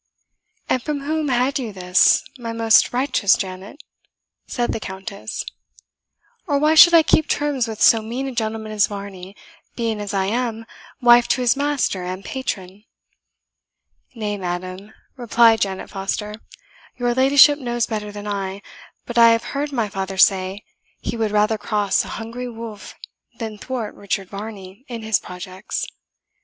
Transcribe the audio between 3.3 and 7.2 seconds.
Janet?" said the Countess; "or why should I